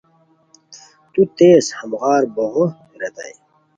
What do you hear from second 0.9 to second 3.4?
تو تیز ہموغار بوغے ریتائے